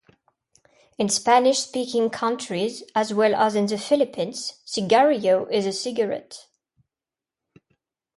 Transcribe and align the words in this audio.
In 0.97 1.09
Spanish-speaking 1.09 2.09
countries, 2.09 2.81
as 2.95 3.13
well 3.13 3.35
as 3.35 3.53
in 3.53 3.67
the 3.67 3.77
Philippines, 3.77 4.59
"cigarrillo" 4.65 5.45
is 5.51 5.67
a 5.67 5.71
cigarette. 5.71 6.47